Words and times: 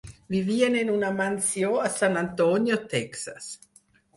Vivien 0.35 0.77
en 0.79 0.89
una 0.93 1.11
mansió 1.17 1.69
a 1.83 1.91
San 1.99 2.17
Antonio, 2.23 2.81
Texas. 2.95 3.53